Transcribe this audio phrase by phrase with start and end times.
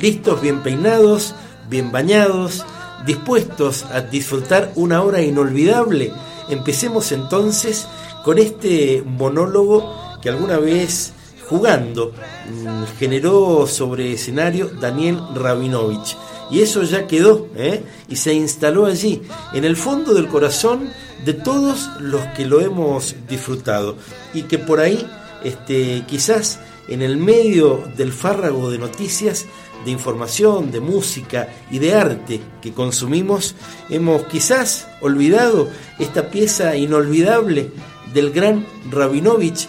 [0.00, 1.34] Listos, bien peinados,
[1.68, 2.64] bien bañados,
[3.04, 6.12] dispuestos a disfrutar una hora inolvidable.
[6.48, 7.86] Empecemos entonces
[8.24, 11.12] con este monólogo que alguna vez
[11.48, 16.16] jugando mm, generó sobre escenario Daniel Rabinovich.
[16.50, 17.82] Y eso ya quedó ¿eh?
[18.08, 19.22] y se instaló allí,
[19.52, 20.88] en el fondo del corazón
[21.24, 23.96] de todos los que lo hemos disfrutado.
[24.34, 25.06] Y que por ahí,
[25.44, 26.58] este, quizás
[26.90, 29.46] en el medio del fárrago de noticias,
[29.84, 33.54] de información, de música y de arte que consumimos,
[33.88, 37.70] hemos quizás olvidado esta pieza inolvidable
[38.12, 39.68] del gran Rabinovich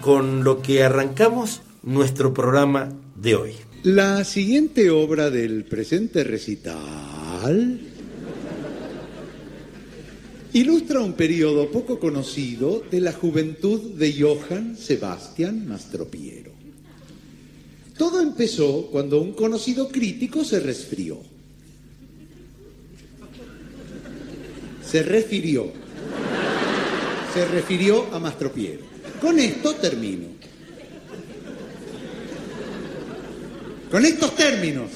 [0.00, 3.52] con lo que arrancamos nuestro programa de hoy.
[3.84, 7.80] La siguiente obra del presente recital
[10.52, 16.51] ilustra un periodo poco conocido de la juventud de Johann Sebastian Mastropiero.
[18.02, 21.20] Todo empezó cuando un conocido crítico se resfrió.
[24.84, 25.70] Se refirió.
[27.32, 28.80] Se refirió a Mastropiero.
[29.20, 30.26] Con esto termino.
[33.88, 34.90] Con estos términos.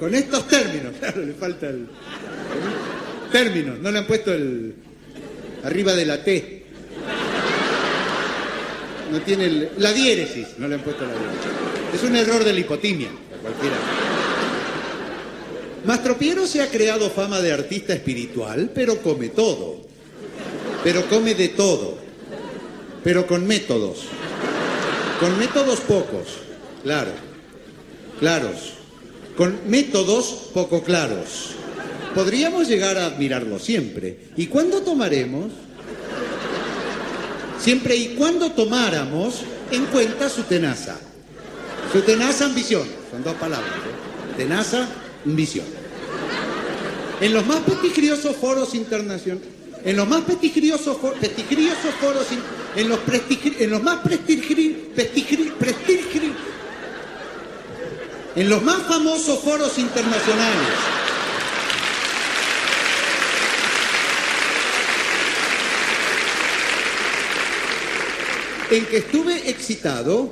[0.00, 0.94] Con, estos términos.
[0.98, 1.88] Claro, le falta el.
[3.30, 3.78] Términos.
[3.80, 4.76] No le han puesto el.
[5.62, 6.57] Arriba de la T.
[9.10, 10.46] No tiene la diéresis.
[10.58, 11.94] No le han puesto la diéresis.
[11.94, 13.08] Es un error de la hipotimia.
[13.42, 13.76] Cualquiera.
[15.84, 19.76] Mastropiero se ha creado fama de artista espiritual, pero come todo.
[20.84, 21.96] Pero come de todo.
[23.02, 24.06] Pero con métodos.
[25.20, 26.48] Con métodos pocos.
[26.82, 27.10] Claro,
[28.20, 28.74] claros,
[29.36, 31.50] con métodos poco claros.
[32.14, 34.18] Podríamos llegar a admirarlo siempre.
[34.36, 35.52] ¿Y cuándo tomaremos?
[37.60, 40.96] Siempre y cuando tomáramos en cuenta su tenaza.
[41.92, 42.86] Su tenaza ambición.
[43.10, 43.70] Son dos palabras.
[43.70, 44.36] ¿eh?
[44.36, 44.88] Tenaza,
[45.26, 45.66] ambición.
[47.20, 49.48] En los más pestigriosos foros internacionales,
[49.84, 51.16] en los más pestigriosos, foros,
[52.76, 52.98] en los,
[53.58, 54.56] en los más prestigiosos,
[58.36, 60.87] en los más famosos foros internacionales.
[68.70, 70.30] En que estuve excitado,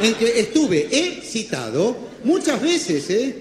[0.00, 3.36] en que estuve excitado muchas veces, ¿eh?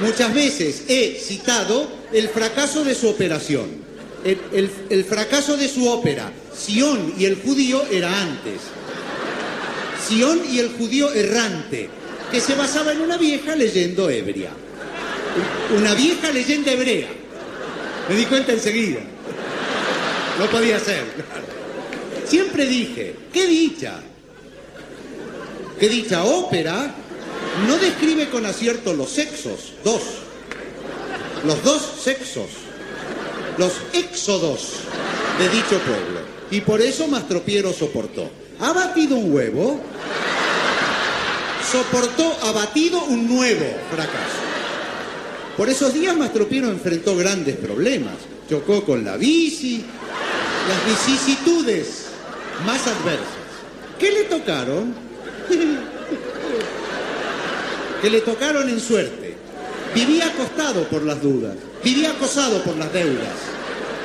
[0.00, 3.66] Muchas veces he citado el fracaso de su operación,
[4.24, 6.32] el, el fracaso de su ópera.
[6.56, 8.60] Sion y el judío era antes.
[10.08, 11.88] Sion y el judío errante,
[12.30, 14.50] que se basaba en una vieja leyenda ebria.
[15.76, 17.08] Una vieja leyenda hebrea.
[18.08, 19.00] Me di cuenta enseguida.
[20.38, 21.04] No podía ser.
[22.26, 24.00] Siempre dije, qué dicha.
[25.78, 26.94] Qué dicha ópera
[27.66, 30.02] no describe con acierto los sexos, dos.
[31.44, 32.46] Los dos sexos.
[33.56, 34.74] Los éxodos
[35.38, 36.20] de dicho pueblo.
[36.50, 38.30] Y por eso Mastropiero soportó.
[38.60, 39.80] Ha batido un huevo,
[41.70, 44.38] soportó abatido un nuevo fracaso.
[45.56, 48.14] Por esos días Mastropiero enfrentó grandes problemas.
[48.48, 49.84] Chocó con la bici,
[50.68, 52.04] las vicisitudes
[52.66, 53.26] más adversas.
[53.98, 54.94] ¿Qué le tocaron?
[58.02, 59.36] que le tocaron en suerte.
[59.94, 63.34] Vivía acostado por las dudas, vivía acosado por las deudas.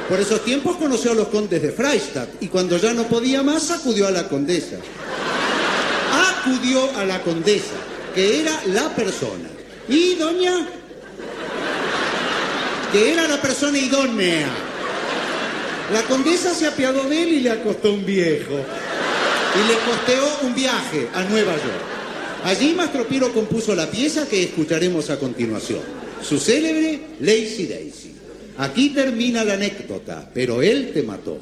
[0.07, 3.69] Por esos tiempos conoció a los condes de Freistadt y cuando ya no podía más
[3.72, 4.78] acudió a la condesa.
[6.40, 7.75] Acudió a la condesa,
[8.16, 9.50] que era la persona.
[9.88, 10.68] Y doña,
[12.91, 14.47] que era la persona idónea.
[15.93, 18.53] La condesa se apiadó de él y le acostó un viejo.
[18.53, 21.94] Y le costeó un viaje a Nueva York.
[22.44, 25.81] Allí Mastropiro compuso la pieza que escucharemos a continuación,
[26.21, 28.15] su célebre Lazy Daisy.
[28.57, 31.39] Aquí termina la anécdota, pero él te mató.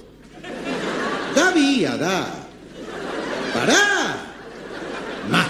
[1.34, 2.28] Da vía, da.
[3.54, 4.18] Pará.
[5.30, 5.48] Más.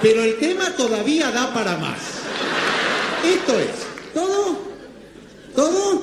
[0.00, 1.98] Pero el tema todavía da para más.
[3.24, 4.47] Esto es, ¿todo?
[5.58, 6.00] ¿Todo?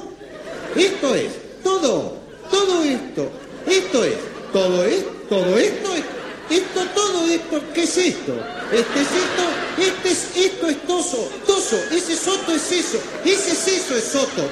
[0.75, 1.31] Esto es,
[1.63, 2.17] todo.
[2.51, 3.31] Todo esto.
[3.65, 4.15] Esto es,
[4.51, 6.03] todo es, todo esto es
[6.49, 8.33] esto, todo esto, ¿qué es esto?
[8.71, 9.45] Este es esto,
[9.79, 14.43] este es, esto es toso, toso, ese soto es eso, ese es eso es soto,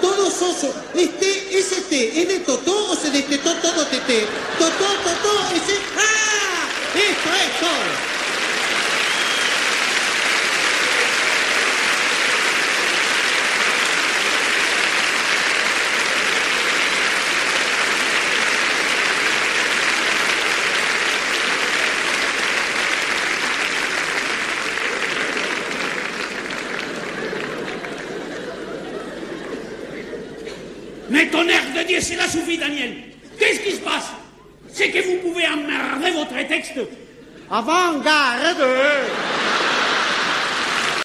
[0.00, 4.26] todo soso, este, ese té, ¿es de totó o se destetó todo tete?
[4.58, 6.68] Totó, totó, ese, ¡ah!
[6.94, 8.17] Esto es todo.
[31.38, 32.94] Tonnerre de Dieu, cela suffit, Daniel.
[33.38, 34.08] Qu'est-ce qui se passe?
[34.72, 36.80] C'est que vous pouvez emmerder votre texte.
[37.50, 38.58] Avant-garde